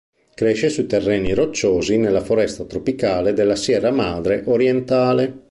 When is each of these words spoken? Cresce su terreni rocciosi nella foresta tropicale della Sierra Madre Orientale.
Cresce 0.33 0.69
su 0.69 0.87
terreni 0.87 1.35
rocciosi 1.35 1.95
nella 1.97 2.21
foresta 2.21 2.63
tropicale 2.63 3.33
della 3.33 3.55
Sierra 3.55 3.91
Madre 3.91 4.41
Orientale. 4.47 5.37